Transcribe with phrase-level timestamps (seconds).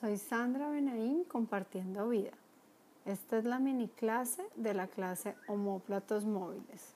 [0.00, 2.32] Soy Sandra Benaín compartiendo vida.
[3.06, 6.92] Esta es la mini clase de la clase Homóplatos móviles.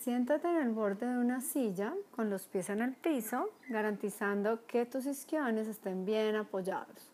[0.00, 4.84] Siéntate en el borde de una silla con los pies en el piso, garantizando que
[4.84, 7.10] tus isquiones estén bien apoyados.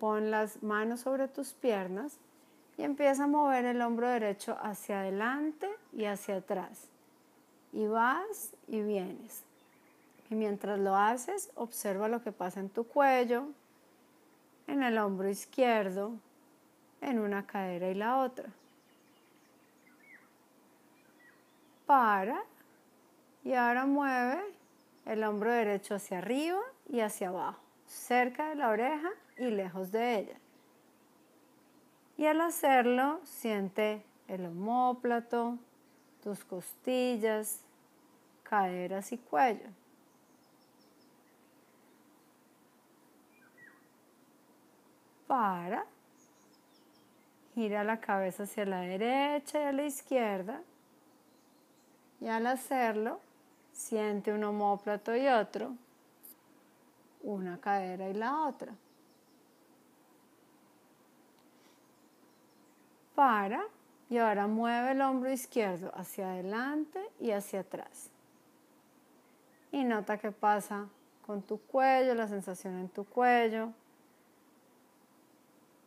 [0.00, 2.18] Pon las manos sobre tus piernas
[2.76, 6.88] y empieza a mover el hombro derecho hacia adelante y hacia atrás.
[7.72, 9.44] Y vas y vienes.
[10.34, 13.46] Y mientras lo haces, observa lo que pasa en tu cuello,
[14.66, 16.10] en el hombro izquierdo,
[17.00, 18.48] en una cadera y la otra.
[21.86, 22.42] Para
[23.44, 24.42] y ahora mueve
[25.06, 30.18] el hombro derecho hacia arriba y hacia abajo, cerca de la oreja y lejos de
[30.18, 30.36] ella.
[32.16, 35.58] Y al hacerlo, siente el homóplato,
[36.24, 37.60] tus costillas,
[38.42, 39.83] caderas y cuello.
[45.26, 45.86] Para,
[47.54, 50.60] gira la cabeza hacia la derecha y a la izquierda
[52.20, 53.20] y al hacerlo
[53.72, 55.74] siente un homóplato y otro,
[57.22, 58.72] una cadera y la otra.
[63.14, 63.64] Para
[64.10, 68.10] y ahora mueve el hombro izquierdo hacia adelante y hacia atrás.
[69.72, 70.86] Y nota qué pasa
[71.26, 73.72] con tu cuello, la sensación en tu cuello.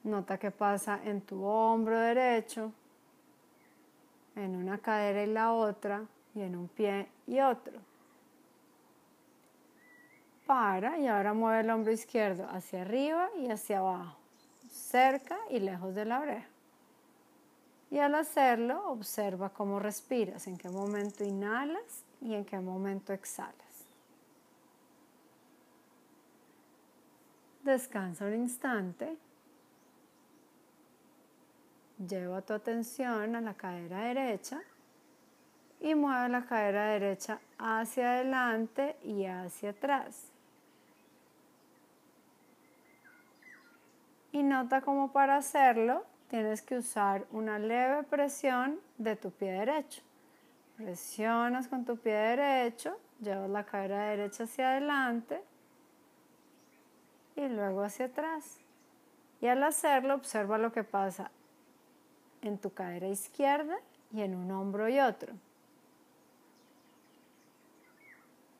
[0.07, 2.71] Nota qué pasa en tu hombro derecho,
[4.37, 7.77] en una cadera y la otra, y en un pie y otro.
[10.45, 14.17] Para y ahora mueve el hombro izquierdo hacia arriba y hacia abajo,
[14.71, 16.47] cerca y lejos de la oreja.
[17.91, 23.55] Y al hacerlo, observa cómo respiras, en qué momento inhalas y en qué momento exhalas.
[27.63, 29.17] Descansa un instante
[31.97, 34.61] Lleva tu atención a la cadera derecha
[35.79, 40.27] y mueve la cadera derecha hacia adelante y hacia atrás.
[44.31, 50.03] Y nota cómo para hacerlo tienes que usar una leve presión de tu pie derecho.
[50.75, 55.41] Presionas con tu pie derecho, llevas la cadera derecha hacia adelante
[57.35, 58.59] y luego hacia atrás.
[59.41, 61.31] Y al hacerlo observa lo que pasa
[62.47, 63.77] en tu cadera izquierda
[64.11, 65.33] y en un hombro y otro.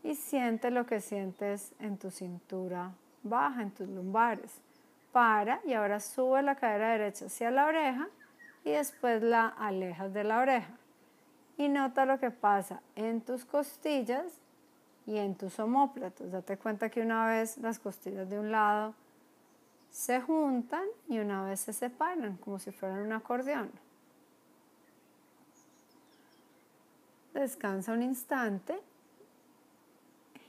[0.03, 2.91] Y siente lo que sientes en tu cintura
[3.23, 4.61] baja, en tus lumbares.
[5.11, 8.07] Para y ahora sube la cadera derecha hacia la oreja
[8.63, 10.73] y después la alejas de la oreja.
[11.57, 14.39] Y nota lo que pasa en tus costillas
[15.07, 16.31] y en tus homóplatos.
[16.31, 18.93] Date cuenta que una vez las costillas de un lado
[19.91, 23.71] se juntan y una vez se separan, como si fueran un acordeón.
[27.33, 28.79] Descansa un instante,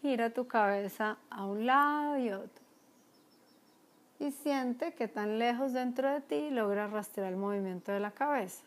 [0.00, 2.62] gira tu cabeza a un lado y otro.
[4.20, 8.62] Y siente que tan lejos dentro de ti logra rastrear el movimiento de la cabeza.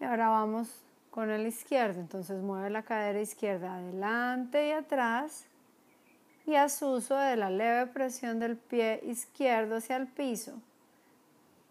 [0.00, 0.68] Y ahora vamos
[1.10, 2.00] con el izquierdo.
[2.00, 5.46] Entonces mueve la cadera izquierda adelante y atrás
[6.48, 10.54] y haz uso de la leve presión del pie izquierdo hacia el piso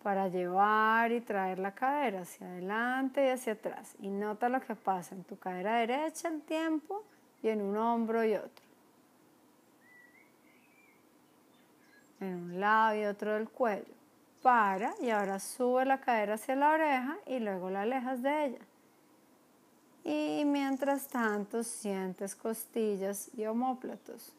[0.03, 3.95] para llevar y traer la cadera hacia adelante y hacia atrás.
[3.99, 7.03] Y nota lo que pasa en tu cadera derecha el tiempo
[7.41, 8.65] y en un hombro y otro.
[12.19, 13.95] En un lado y otro del cuello.
[14.44, 18.65] Para y ahora sube la cadera hacia la oreja y luego la alejas de ella.
[20.03, 24.37] Y mientras tanto sientes costillas y homóplatos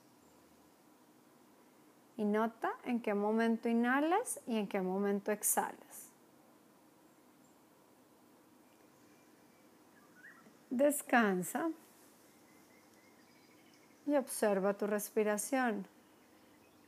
[2.18, 6.10] y nota en qué momento inhalas y en qué momento exhalas.
[10.68, 11.70] Descansa
[14.04, 15.86] y observa tu respiración.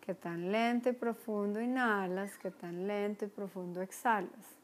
[0.01, 4.57] Qué tan lento y profundo inhalas, qué tan lento y profundo exhalas.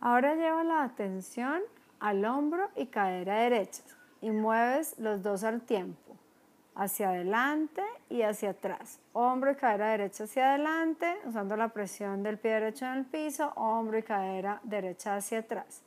[0.00, 1.62] Ahora lleva la atención
[2.00, 3.84] al hombro y cadera derecha
[4.20, 6.11] y mueves los dos al tiempo
[6.74, 8.98] hacia adelante y hacia atrás.
[9.12, 13.52] Hombro y cadera derecha hacia adelante, usando la presión del pie derecho en el piso,
[13.56, 15.82] hombro y cadera derecha hacia atrás.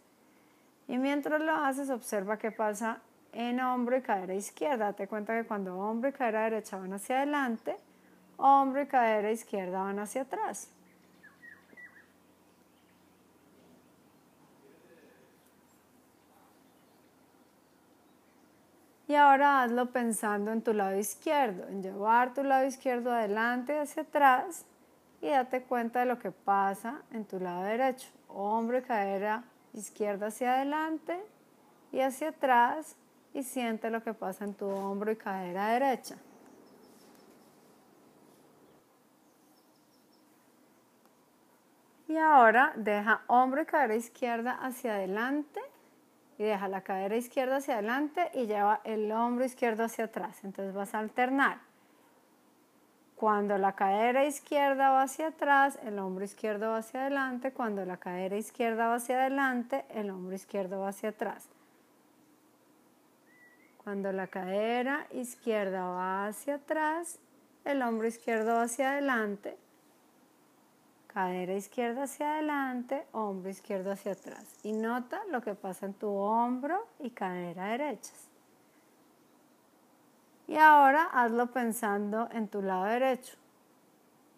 [0.88, 3.00] Y mientras lo haces, observa qué pasa
[3.34, 4.86] en hombro y cadera izquierda.
[4.86, 7.76] Date cuenta que cuando hombro y cadera derecha van hacia adelante,
[8.38, 10.70] hombro y cadera izquierda van hacia atrás.
[19.08, 24.02] Y ahora hazlo pensando en tu lado izquierdo, en llevar tu lado izquierdo adelante hacia
[24.02, 24.66] atrás
[25.22, 28.08] y date cuenta de lo que pasa en tu lado derecho.
[28.30, 29.44] Hombro y cadera
[29.74, 31.20] izquierda hacia adelante
[31.92, 32.96] y hacia atrás
[33.34, 36.16] y siente lo que pasa en tu hombro y cadera derecha.
[42.08, 45.62] Y ahora deja hombro y cadera izquierda hacia adelante
[46.38, 50.44] y deja la cadera izquierda hacia adelante y lleva el hombro izquierdo hacia atrás.
[50.44, 51.60] Entonces vas a alternar.
[53.16, 57.52] Cuando la cadera izquierda va hacia atrás, el hombro izquierdo va hacia adelante.
[57.52, 61.48] Cuando la cadera izquierda va hacia adelante, el hombro izquierdo va hacia atrás.
[63.84, 67.20] Cuando la cadera izquierda va hacia atrás,
[67.64, 69.58] el hombro izquierdo va hacia adelante
[71.16, 74.60] cadera izquierda hacia adelante, hombro izquierdo hacia atrás.
[74.64, 78.28] Y nota lo que pasa en tu hombro y cadera derechas.
[80.46, 83.38] Y ahora hazlo pensando en tu lado derecho.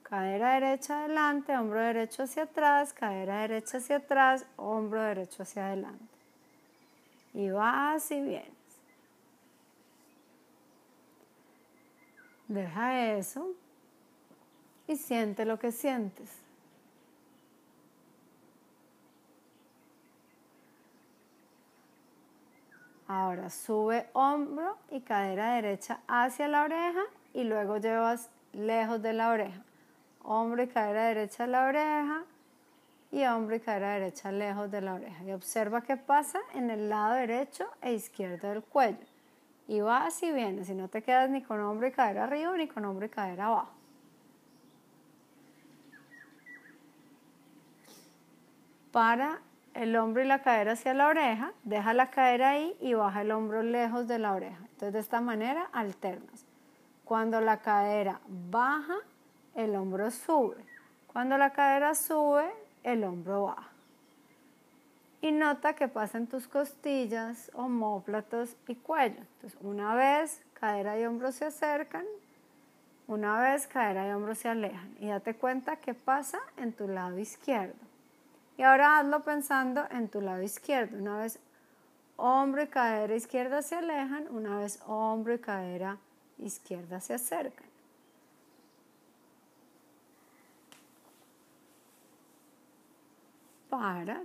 [0.03, 6.15] Cadera derecha adelante, hombro derecho hacia atrás, cadera derecha hacia atrás, hombro derecho hacia adelante.
[7.33, 8.51] Y vas y vienes.
[12.47, 13.49] Deja eso
[14.85, 16.46] y siente lo que sientes.
[23.07, 29.29] Ahora sube hombro y cadera derecha hacia la oreja y luego llevas lejos de la
[29.29, 29.61] oreja.
[30.23, 32.23] Hombro y cadera derecha a la oreja
[33.11, 35.23] y hombro y cadera derecha lejos de la oreja.
[35.23, 39.05] Y observa qué pasa en el lado derecho e izquierdo del cuello.
[39.69, 42.67] Y vas y vienes, y no te quedas ni con hombro y cadera arriba ni
[42.67, 43.71] con hombro y cadera abajo.
[48.91, 49.39] Para
[49.77, 53.31] el hombro y la cadera hacia la oreja, deja la cadera ahí y baja el
[53.31, 54.57] hombro lejos de la oreja.
[54.71, 56.45] Entonces de esta manera alternas.
[57.05, 58.95] Cuando la cadera baja,
[59.53, 60.57] el hombro sube.
[61.05, 62.51] Cuando la cadera sube,
[62.83, 63.69] el hombro baja.
[65.21, 69.21] Y nota que pasa en tus costillas, homóplatos y cuello.
[69.35, 72.05] Entonces una vez cadera y hombro se acercan,
[73.07, 74.95] una vez cadera y hombro se alejan.
[74.99, 77.87] Y date cuenta qué pasa en tu lado izquierdo.
[78.57, 80.97] Y ahora hazlo pensando en tu lado izquierdo.
[80.97, 81.39] Una vez
[82.15, 85.97] hombro y cadera izquierda se alejan, una vez hombro y cadera
[86.39, 87.67] izquierda se acercan.
[93.69, 94.23] Para.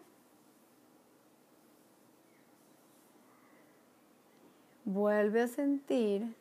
[4.84, 6.34] Vuelve a sentir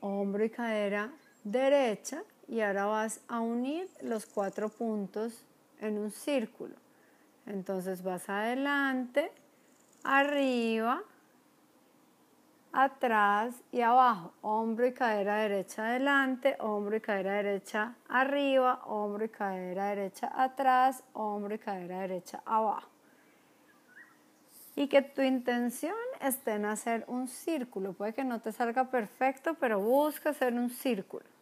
[0.00, 1.12] hombro y cadera
[1.44, 5.44] derecha y ahora vas a unir los cuatro puntos
[5.80, 6.74] en un círculo.
[7.46, 9.30] Entonces vas adelante,
[10.02, 11.02] arriba,
[12.72, 14.32] atrás y abajo.
[14.40, 21.02] Hombro y cadera derecha adelante, hombro y cadera derecha arriba, hombro y cadera derecha atrás,
[21.12, 22.88] hombro y cadera derecha abajo.
[24.74, 27.92] Y que tu intención esté en hacer un círculo.
[27.92, 31.37] Puede que no te salga perfecto, pero busca hacer un círculo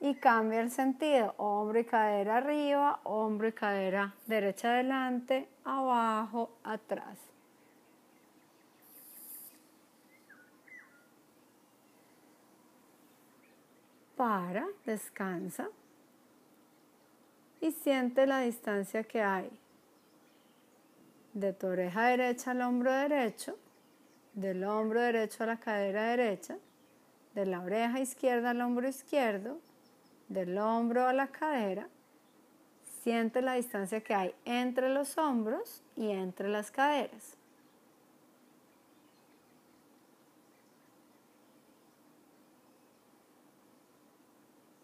[0.00, 1.34] y cambia el sentido.
[1.36, 7.18] Hombro y cadera arriba, hombro y cadera derecha adelante, abajo, atrás.
[14.16, 15.68] Para, descansa
[17.60, 19.50] y siente la distancia que hay
[21.32, 23.56] de tu oreja derecha al hombro derecho,
[24.34, 26.58] del hombro derecho a la cadera derecha,
[27.34, 29.58] de la oreja izquierda al hombro izquierdo
[30.30, 31.88] del hombro a la cadera,
[33.02, 37.36] siente la distancia que hay entre los hombros y entre las caderas.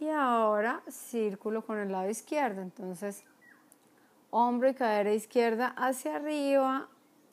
[0.01, 2.61] Y ahora círculo con el lado izquierdo.
[2.61, 3.25] Entonces,
[4.31, 6.89] hombro y cadera izquierda hacia arriba,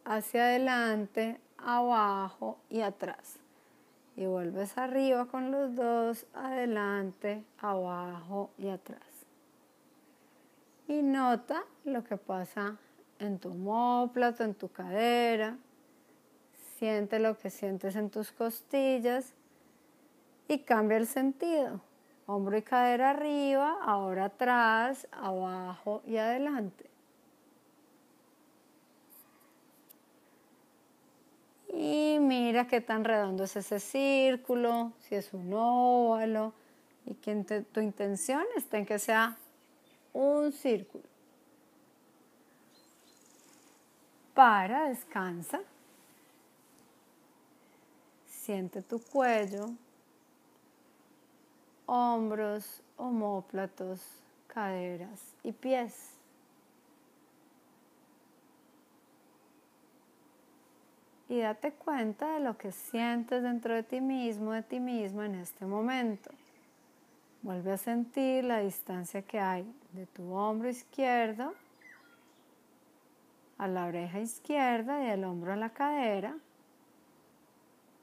[0.06, 3.43] hacia adelante, abajo y atrás
[4.16, 9.02] y vuelves arriba con los dos, adelante, abajo y atrás.
[10.88, 12.78] Y nota lo que pasa
[13.20, 15.58] en tu homóplato, en tu cadera.
[16.78, 19.34] Siente lo que sientes en tus costillas
[20.48, 21.82] y cambia el sentido.
[22.26, 26.93] Hombro y cadera arriba, ahora atrás, abajo y adelante.
[31.74, 36.54] Y mira qué tan redondo es ese círculo, si es un óvalo,
[37.06, 37.36] y que
[37.72, 39.38] tu intención está en que sea
[40.14, 41.04] un círculo.
[44.34, 45.62] Para, descansa
[48.44, 49.70] Siente tu cuello,
[51.86, 54.02] hombros, homóplatos,
[54.48, 56.18] caderas y pies.
[61.34, 65.34] Y date cuenta de lo que sientes dentro de ti mismo, de ti misma en
[65.34, 66.30] este momento.
[67.42, 71.56] Vuelve a sentir la distancia que hay de tu hombro izquierdo
[73.58, 76.38] a la oreja izquierda y del hombro a la cadera,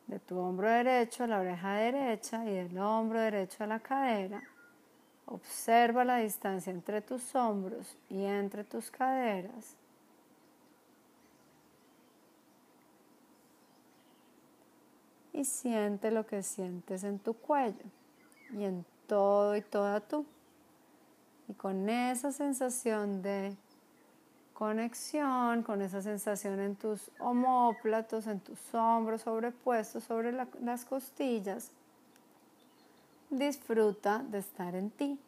[0.09, 4.43] de tu hombro derecho a la oreja derecha y del hombro derecho a la cadera.
[5.27, 9.77] Observa la distancia entre tus hombros y entre tus caderas.
[15.41, 17.87] Y siente lo que sientes en tu cuello
[18.53, 20.27] y en todo y toda tú.
[21.49, 23.57] Y con esa sensación de
[24.53, 31.71] conexión, con esa sensación en tus homóplatos, en tus hombros sobrepuestos sobre las costillas.
[33.31, 35.19] Disfruta de estar en ti.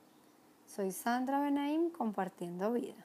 [0.66, 3.02] Soy Sandra Benaim compartiendo vida.